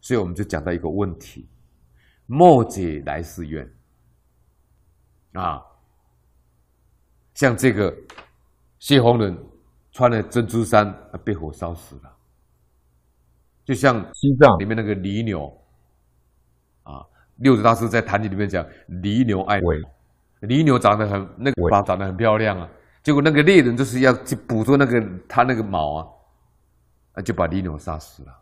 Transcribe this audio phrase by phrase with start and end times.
[0.00, 1.48] 所以我们就讲到一个问题：
[2.26, 3.70] 莫解来世愿
[5.34, 5.62] 啊！
[7.34, 7.94] 像这个
[8.78, 9.36] 谢宏仁
[9.92, 10.94] 穿了珍珠衫，
[11.24, 12.16] 被火烧死了。
[13.64, 15.46] 就像西藏里面那个犁牛
[16.82, 17.06] 啊，
[17.36, 19.66] 六祖大师在《坛经》里面讲，犁牛爱美，
[20.40, 22.68] 犁牛长得很那个毛长得很漂亮啊，
[23.02, 26.08] 结果那个猎人就是要去捕捉那个他那个毛啊，
[27.12, 28.36] 啊就把犁牛杀死了。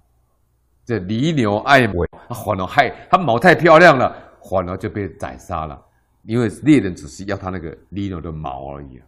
[0.88, 1.92] 这犁牛爱美，
[2.30, 4.10] 反而害它毛太漂亮了，
[4.48, 5.78] 反而就被宰杀了，
[6.22, 9.06] 因为猎人只是要他那个犁牛的毛而已啊。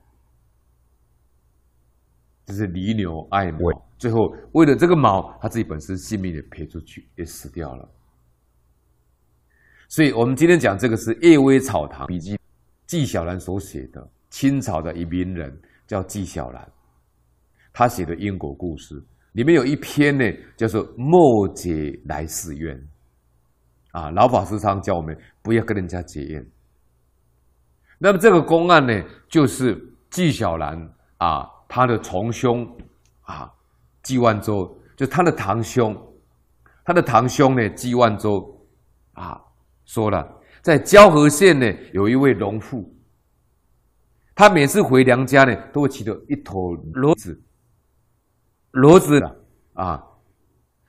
[2.45, 3.61] 这是犁牛爱美。
[3.97, 7.88] 最后，为了这个毛，他自己本身性命也赔出去，也死掉了。
[9.88, 12.35] 所以，我们今天讲这个是《叶微草堂笔记》，
[12.87, 16.69] 纪晓岚所写的，清朝的一名人叫纪晓岚，
[17.73, 19.02] 他写的因果故事
[19.33, 20.25] 里面有一篇呢，
[20.57, 22.80] 叫做“莫结来世怨”。
[23.93, 26.46] 啊，老法师常教我们不要跟人家结怨。
[27.99, 29.79] 那么这个公案呢，就是
[30.10, 32.66] 纪晓岚啊，他的从兄
[33.23, 33.52] 啊。
[34.02, 35.95] 纪万州就他的堂兄，
[36.83, 38.66] 他的堂兄呢，纪万州
[39.12, 39.38] 啊，
[39.85, 40.27] 说了，
[40.62, 42.90] 在交河县呢，有一位农妇，
[44.35, 47.38] 他每次回娘家呢，都会骑着一头骡子，
[48.73, 49.21] 骡子
[49.74, 50.04] 啊，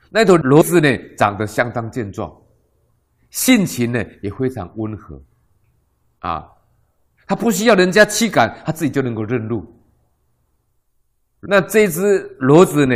[0.10, 2.32] 那头骡子呢，长得相当健壮，
[3.30, 5.22] 性情呢也非常温和，
[6.20, 6.48] 啊，
[7.26, 9.66] 它不需要人家驱赶，它自己就能够认路。
[11.40, 12.96] 那这只骡子呢，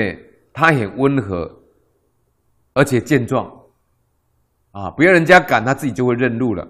[0.53, 1.52] 它很温和，
[2.73, 3.52] 而且健壮，
[4.72, 6.67] 啊，不要人家赶，它自己就会认路了。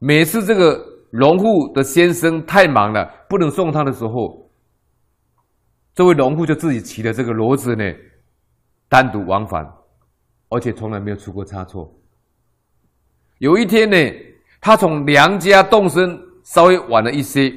[0.00, 4.47] 每次这个农户的先生太忙了，不能送他的时候，
[5.98, 7.84] 这位农户就自己骑着这个骡子呢，
[8.88, 9.68] 单独往返，
[10.48, 11.92] 而且从来没有出过差错。
[13.38, 13.96] 有一天呢，
[14.60, 17.52] 他从娘家动身稍微晚了一些。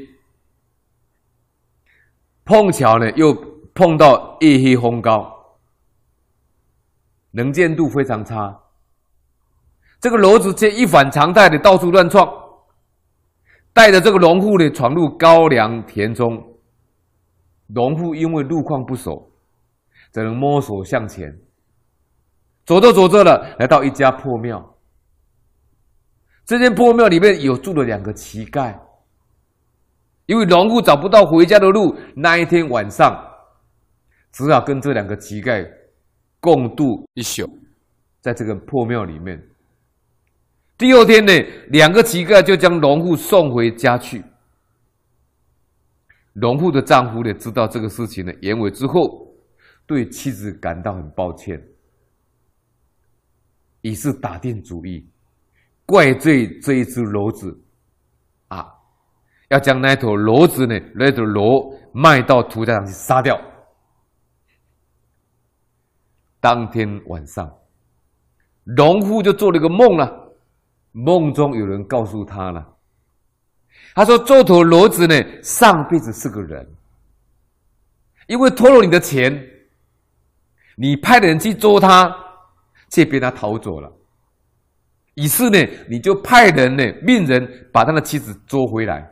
[2.44, 3.31] 碰巧呢，又
[3.75, 5.31] 碰到夜黑风高，
[7.30, 8.59] 能见度非常差。
[10.00, 12.28] 这个骡子却一反常态的到处乱闯，
[13.72, 16.44] 带着这个农户呢闯入高粱田中。
[17.73, 19.31] 农户因为路况不熟，
[20.11, 21.37] 只能摸索向前。
[22.65, 24.75] 走着走着了，来到一家破庙。
[26.45, 28.77] 这间破庙里面有住了两个乞丐。
[30.27, 33.21] 因为农户找不到回家的路，那一天晚上，
[34.31, 35.67] 只好跟这两个乞丐
[36.39, 37.49] 共度一宿，
[38.21, 39.41] 在这个破庙里面。
[40.77, 41.33] 第二天呢，
[41.69, 44.23] 两个乞丐就将农户送回家去。
[46.34, 49.28] 农户的丈夫呢，知道这个事情的原委之后，
[49.86, 51.62] 对妻子感到很抱歉，
[53.81, 55.06] 于是打定主意，
[55.86, 57.62] 怪罪这一只骡子，
[58.47, 58.66] 啊。
[59.50, 63.38] 要将那头骡子呢，那头骡卖到屠宰场去杀掉。
[66.40, 67.53] 当天晚上，
[68.63, 70.34] 农户就做了一个梦了，
[70.94, 72.66] 梦中有人告诉他了，
[73.94, 76.68] 他说：“这头骡子呢，上辈子是个人，
[78.28, 79.34] 因为偷了你的钱，
[80.75, 82.14] 你派人去捉他，
[82.90, 83.92] 却被他逃走了。
[85.16, 85.59] 于是呢，
[85.90, 89.08] 你就派人呢，命人把他的妻子捉回来。”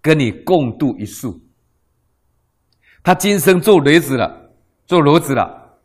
[0.00, 1.40] 跟你共度一宿，
[3.02, 4.50] 他今生做骡子了，
[4.86, 5.78] 做骡子了，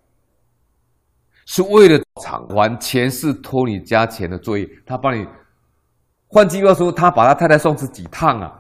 [1.46, 4.70] 是为了偿还前世偷你家钱的作业。
[4.86, 5.26] 他帮你，
[6.30, 8.54] 换句话说，他把他太太送去几趟啊？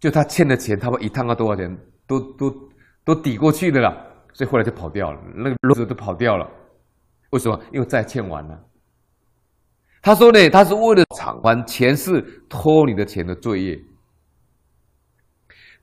[0.00, 1.76] 就他欠的钱，他们一趟要多少钱，
[2.06, 2.54] 都都
[3.04, 3.88] 都抵过去的了，
[4.32, 6.48] 所以后来就跑掉了，那个骡子都跑掉了。
[7.30, 7.58] 为什么？
[7.72, 8.60] 因为债欠完了。
[10.02, 13.78] 他说呢，他是为了偿还前世偷你的钱的罪业。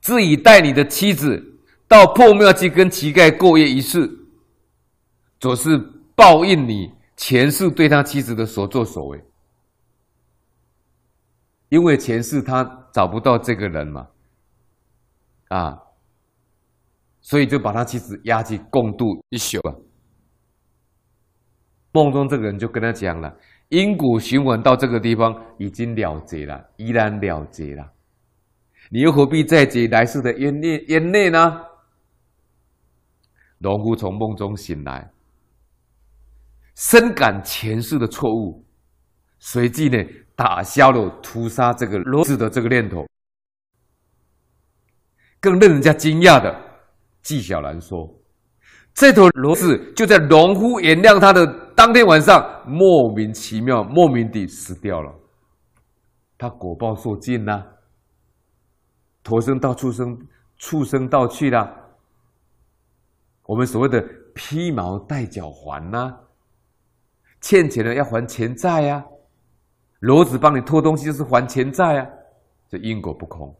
[0.00, 1.42] 自己带你的妻子
[1.88, 4.10] 到破庙去跟乞丐过夜一次，
[5.40, 5.78] 总是
[6.14, 9.24] 报应你前世对他妻子的所作所为。
[11.68, 14.08] 因为前世他找不到这个人嘛，
[15.48, 15.78] 啊，
[17.20, 19.74] 所以就把他妻子押去共度一宿啊。
[21.92, 23.34] 梦中这个人就跟他讲了，
[23.68, 27.92] 因果循环到这个地方已经了结了，依然了结了。
[28.90, 31.64] 你又何必再结来世的冤孽冤孽呢？
[33.58, 35.10] 农夫从梦中醒来，
[36.74, 38.62] 深感前世的错误，
[39.38, 39.98] 随即呢
[40.34, 43.06] 打消了屠杀这个骡子的这个念头。
[45.40, 46.54] 更令人家惊讶的，
[47.22, 48.12] 纪晓岚说
[48.94, 55.14] ：“这头骡子就在农夫原谅他的当天晚上，莫名其妙、莫名地死掉了。
[56.38, 57.62] 他果报受尽呐，
[59.22, 60.18] 投生到畜生
[60.56, 61.72] 畜生道去了。
[63.44, 64.04] 我们所谓的
[64.34, 66.12] 披毛戴角还呐，
[67.40, 69.04] 欠钱的要还钱债呀。
[70.00, 72.06] 骡子帮你偷东西就是还钱债啊，
[72.68, 73.54] 这因果不空。